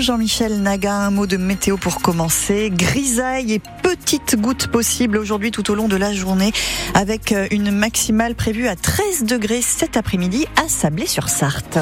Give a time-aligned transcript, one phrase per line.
[0.00, 2.70] Jean-Michel Naga, un mot de météo pour commencer.
[2.72, 6.52] Grisaille et petites gouttes possibles aujourd'hui tout au long de la journée
[6.94, 11.78] avec une maximale prévue à 13 degrés cet après-midi à Sablé-sur-Sarthe.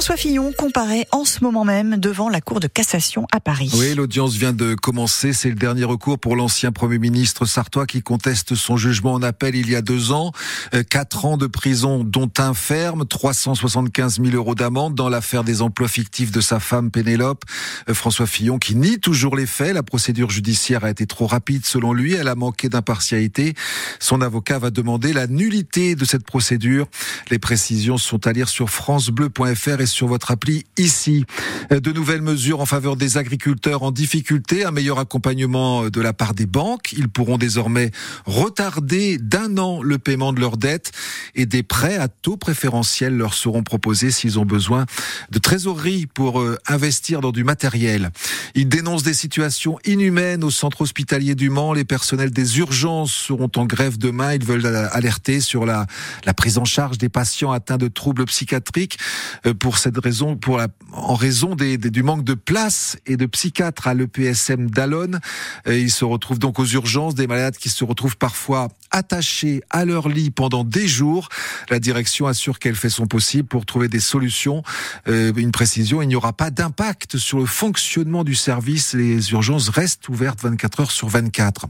[0.00, 3.70] François Fillon comparaît en ce moment même devant la Cour de cassation à Paris.
[3.74, 5.34] Oui, l'audience vient de commencer.
[5.34, 9.54] C'est le dernier recours pour l'ancien Premier ministre sartois qui conteste son jugement en appel
[9.54, 10.32] il y a deux ans.
[10.72, 15.60] Euh, quatre ans de prison, dont un ferme, 375 000 euros d'amende dans l'affaire des
[15.60, 17.44] emplois fictifs de sa femme Pénélope.
[17.90, 19.74] Euh, François Fillon qui nie toujours les faits.
[19.74, 22.14] La procédure judiciaire a été trop rapide selon lui.
[22.14, 23.52] Elle a manqué d'impartialité.
[23.98, 26.86] Son avocat va demander la nullité de cette procédure.
[27.30, 31.24] Les précisions sont à lire sur francebleu.fr et sur votre appli ici.
[31.68, 36.34] De nouvelles mesures en faveur des agriculteurs en difficulté, un meilleur accompagnement de la part
[36.34, 36.92] des banques.
[36.92, 37.90] Ils pourront désormais
[38.24, 40.92] retarder d'un an le paiement de leurs dettes
[41.34, 44.86] et des prêts à taux préférentiels leur seront proposés s'ils ont besoin
[45.30, 48.10] de trésorerie pour euh, investir dans du matériel.
[48.54, 51.72] Ils dénoncent des situations inhumaines au centre hospitalier du Mans.
[51.72, 54.34] Les personnels des urgences seront en grève demain.
[54.34, 55.86] Ils veulent alerter sur la,
[56.24, 58.98] la prise en charge des patients atteints de troubles psychiatriques
[59.46, 63.86] euh, pour cette raison, pour la, en raison du manque de place et de psychiatres
[63.86, 65.20] à l'EPSM d'Alonne.
[65.66, 70.08] Ils se retrouvent donc aux urgences, des malades qui se retrouvent parfois attachés à leur
[70.08, 71.28] lit pendant des jours.
[71.68, 74.62] La direction assure qu'elle fait son possible pour trouver des solutions.
[75.08, 78.94] Euh, une précision, il n'y aura pas d'impact sur le fonctionnement du service.
[78.94, 81.66] Les urgences restent ouvertes 24 heures sur 24.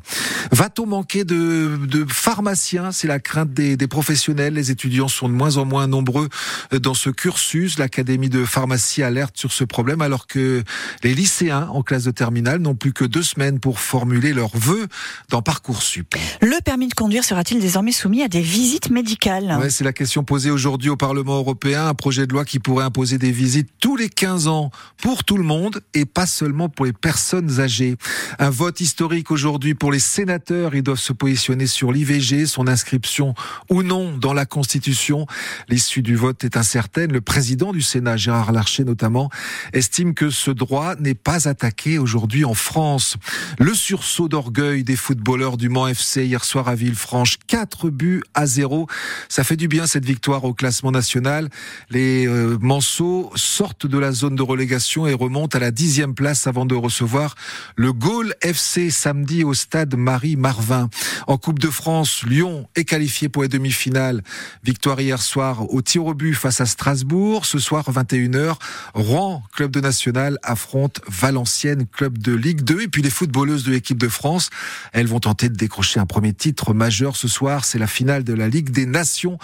[0.53, 2.93] Va-t-on manquer de, de pharmaciens?
[2.93, 4.55] C'est la crainte des, des professionnels.
[4.55, 6.29] Les étudiants sont de moins en moins nombreux
[6.73, 7.79] dans ce cursus.
[7.79, 10.63] L'Académie de pharmacie alerte sur ce problème alors que
[11.03, 14.87] les lycéens en classe de terminale n'ont plus que deux semaines pour formuler leurs vœux
[15.29, 16.15] dans Parcoursup.
[16.41, 20.23] Le permis de conduire sera-t-il désormais soumis à des visites médicales ouais, C'est la question
[20.23, 21.89] posée aujourd'hui au Parlement européen.
[21.89, 24.71] Un projet de loi qui pourrait imposer des visites tous les 15 ans
[25.03, 27.97] pour tout le monde et pas seulement pour les personnes âgées.
[28.39, 30.75] Un vote historique aujourd'hui pour les sénateurs.
[30.75, 33.35] Ils doivent se positionner sur l'IVG, son inscription
[33.69, 35.27] ou non dans la Constitution.
[35.69, 37.13] L'issue du vote est incertaine.
[37.13, 39.31] Le président du Sénat, Gérard Larcher notamment,
[39.73, 43.17] estime que ce droit n'est pas attaqué aujourd'hui en France.
[43.59, 48.45] Le sursaut d'orgueil des footballeurs du Mans FC hier soir à Villefranche, 4 buts à
[48.45, 48.87] 0.
[49.31, 51.49] Ça fait du bien cette victoire au classement national.
[51.89, 56.47] Les euh, Manceaux sortent de la zone de relégation et remontent à la dixième place
[56.47, 57.37] avant de recevoir
[57.77, 60.91] le Gaulle FC samedi au stade Marie-Marvin.
[61.27, 64.23] En Coupe de France, Lyon est qualifié pour les demi-finales.
[64.63, 67.47] Victoire hier soir au tir au but face à Strasbourg.
[67.47, 68.57] Ce soir, 21h,
[68.93, 72.83] Rouen, club de national, affronte Valenciennes, club de Ligue 2.
[72.83, 74.51] Et puis les footballeuses de l'équipe de France,
[74.93, 77.65] elles vont tenter de décrocher un premier titre ce soir.
[77.65, 79.39] C'est la finale de la Ligue des Nations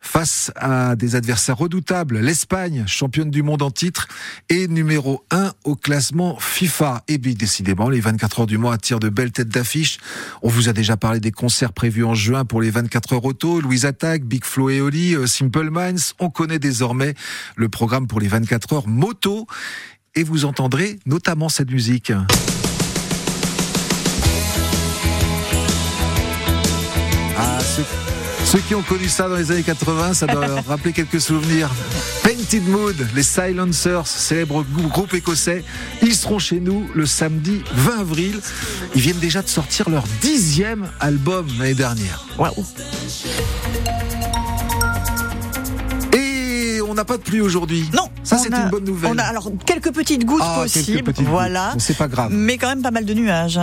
[0.00, 2.18] face à des adversaires redoutables.
[2.18, 4.06] L'Espagne, championne du monde en titre,
[4.48, 7.02] et numéro 1 au classement FIFA.
[7.08, 9.98] Et bien décidément, les 24 heures du mois attirent de belles têtes d'affiche.
[10.42, 13.60] On vous a déjà parlé des concerts prévus en juin pour les 24 heures auto.
[13.60, 16.12] Louise Attack, Big Flo et Oli, euh, Simple Minds.
[16.20, 17.14] On connaît désormais
[17.56, 19.46] le programme pour les 24 heures moto.
[20.14, 22.12] Et vous entendrez notamment cette musique.
[28.54, 31.68] Ceux qui ont connu ça dans les années 80, ça doit leur rappeler quelques souvenirs.
[32.22, 35.64] Painted Mood, les Silencers, célèbre groupe écossais,
[36.02, 38.40] ils seront chez nous le samedi 20 avril.
[38.94, 42.24] Ils viennent déjà de sortir leur dixième album l'année dernière.
[42.38, 42.64] Waouh
[46.12, 47.90] Et on n'a pas de pluie aujourd'hui.
[47.92, 49.10] Non, ça c'est une bonne nouvelle.
[49.12, 51.74] On a alors quelques petites gouttes ah, possibles, petites voilà.
[51.78, 52.30] C'est pas grave.
[52.32, 53.58] Mais quand même pas mal de nuages.
[53.58, 53.62] Hein.